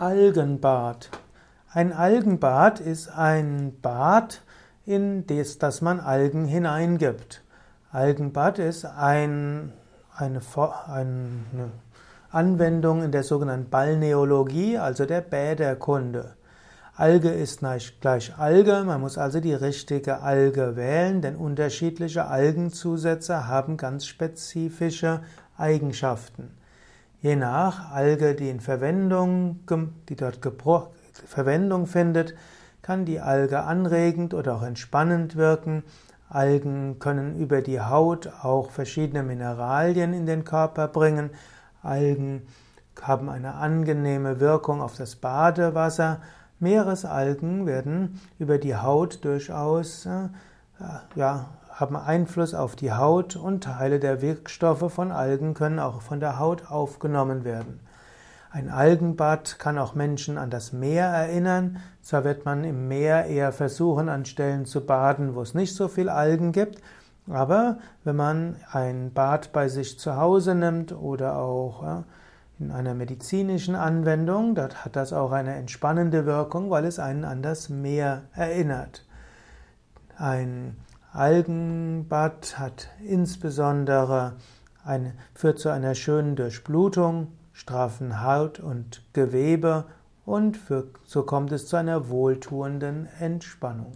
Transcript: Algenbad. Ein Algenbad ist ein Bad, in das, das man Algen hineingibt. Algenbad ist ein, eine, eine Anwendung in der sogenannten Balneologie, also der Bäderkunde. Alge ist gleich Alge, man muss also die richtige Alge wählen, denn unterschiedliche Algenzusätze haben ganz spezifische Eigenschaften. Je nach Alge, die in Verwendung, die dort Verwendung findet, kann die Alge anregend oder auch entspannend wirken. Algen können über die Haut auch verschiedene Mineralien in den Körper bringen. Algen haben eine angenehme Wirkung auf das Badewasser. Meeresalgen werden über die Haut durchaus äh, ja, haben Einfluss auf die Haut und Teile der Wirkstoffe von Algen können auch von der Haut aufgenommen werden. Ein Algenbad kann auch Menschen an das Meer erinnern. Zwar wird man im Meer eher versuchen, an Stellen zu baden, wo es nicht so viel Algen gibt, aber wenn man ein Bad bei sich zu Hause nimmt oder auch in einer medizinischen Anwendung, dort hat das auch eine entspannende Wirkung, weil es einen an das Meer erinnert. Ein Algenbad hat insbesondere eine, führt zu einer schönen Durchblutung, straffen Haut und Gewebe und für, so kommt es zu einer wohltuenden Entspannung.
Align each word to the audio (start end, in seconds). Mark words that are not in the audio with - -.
Algenbad. 0.00 1.10
Ein 1.70 1.92
Algenbad 1.92 2.80
ist 2.80 3.10
ein 3.10 3.76
Bad, 3.82 4.40
in 4.86 5.26
das, 5.26 5.58
das 5.58 5.82
man 5.82 6.00
Algen 6.00 6.46
hineingibt. 6.46 7.44
Algenbad 7.92 8.58
ist 8.60 8.86
ein, 8.86 9.74
eine, 10.16 10.40
eine 10.88 11.70
Anwendung 12.30 13.02
in 13.02 13.12
der 13.12 13.24
sogenannten 13.24 13.68
Balneologie, 13.68 14.78
also 14.78 15.04
der 15.04 15.20
Bäderkunde. 15.20 16.34
Alge 16.96 17.28
ist 17.28 17.60
gleich 18.00 18.38
Alge, 18.38 18.84
man 18.86 19.02
muss 19.02 19.18
also 19.18 19.38
die 19.40 19.52
richtige 19.52 20.22
Alge 20.22 20.76
wählen, 20.76 21.20
denn 21.20 21.36
unterschiedliche 21.36 22.24
Algenzusätze 22.24 23.48
haben 23.48 23.76
ganz 23.76 24.06
spezifische 24.06 25.20
Eigenschaften. 25.58 26.56
Je 27.22 27.36
nach 27.36 27.92
Alge, 27.92 28.34
die 28.34 28.48
in 28.48 28.60
Verwendung, 28.60 29.60
die 30.08 30.16
dort 30.16 30.40
Verwendung 31.26 31.86
findet, 31.86 32.34
kann 32.80 33.04
die 33.04 33.20
Alge 33.20 33.62
anregend 33.64 34.32
oder 34.32 34.56
auch 34.56 34.62
entspannend 34.62 35.36
wirken. 35.36 35.84
Algen 36.30 36.98
können 36.98 37.36
über 37.36 37.60
die 37.60 37.80
Haut 37.80 38.30
auch 38.42 38.70
verschiedene 38.70 39.22
Mineralien 39.22 40.14
in 40.14 40.24
den 40.24 40.44
Körper 40.44 40.88
bringen. 40.88 41.30
Algen 41.82 42.42
haben 43.02 43.28
eine 43.28 43.54
angenehme 43.54 44.40
Wirkung 44.40 44.80
auf 44.80 44.96
das 44.96 45.16
Badewasser. 45.16 46.20
Meeresalgen 46.58 47.66
werden 47.66 48.20
über 48.38 48.58
die 48.58 48.76
Haut 48.76 49.24
durchaus 49.24 50.06
äh, 50.06 50.28
ja, 51.14 51.46
haben 51.70 51.96
Einfluss 51.96 52.54
auf 52.54 52.76
die 52.76 52.92
Haut 52.92 53.36
und 53.36 53.64
Teile 53.64 54.00
der 54.00 54.20
Wirkstoffe 54.20 54.92
von 54.92 55.12
Algen 55.12 55.54
können 55.54 55.78
auch 55.78 56.02
von 56.02 56.20
der 56.20 56.38
Haut 56.38 56.70
aufgenommen 56.70 57.44
werden. 57.44 57.80
Ein 58.50 58.68
Algenbad 58.68 59.58
kann 59.58 59.78
auch 59.78 59.94
Menschen 59.94 60.36
an 60.36 60.50
das 60.50 60.72
Meer 60.72 61.06
erinnern. 61.06 61.78
Zwar 62.02 62.24
wird 62.24 62.44
man 62.44 62.64
im 62.64 62.88
Meer 62.88 63.26
eher 63.26 63.52
versuchen, 63.52 64.08
an 64.08 64.24
Stellen 64.24 64.66
zu 64.66 64.84
baden, 64.84 65.36
wo 65.36 65.42
es 65.42 65.54
nicht 65.54 65.74
so 65.74 65.86
viel 65.86 66.08
Algen 66.08 66.50
gibt, 66.52 66.82
aber 67.28 67.78
wenn 68.02 68.16
man 68.16 68.56
ein 68.72 69.12
Bad 69.12 69.52
bei 69.52 69.68
sich 69.68 69.98
zu 69.98 70.16
Hause 70.16 70.54
nimmt 70.54 70.92
oder 70.92 71.36
auch 71.36 72.02
in 72.58 72.72
einer 72.72 72.94
medizinischen 72.94 73.76
Anwendung, 73.76 74.54
dort 74.54 74.84
hat 74.84 74.96
das 74.96 75.12
auch 75.12 75.30
eine 75.30 75.54
entspannende 75.54 76.26
Wirkung, 76.26 76.70
weil 76.70 76.84
es 76.84 76.98
einen 76.98 77.24
an 77.24 77.42
das 77.42 77.68
Meer 77.68 78.22
erinnert. 78.34 79.04
Ein 80.20 80.76
Algenbad 81.14 82.58
hat 82.58 82.90
insbesondere 83.02 84.34
eine, 84.84 85.14
führt 85.34 85.58
zu 85.58 85.70
einer 85.70 85.94
schönen 85.94 86.36
Durchblutung, 86.36 87.28
straffen 87.54 88.22
Haut 88.22 88.60
und 88.60 89.02
Gewebe 89.14 89.86
und 90.26 90.58
für, 90.58 90.88
so 91.06 91.22
kommt 91.22 91.52
es 91.52 91.68
zu 91.68 91.76
einer 91.76 92.10
wohltuenden 92.10 93.08
Entspannung. 93.18 93.92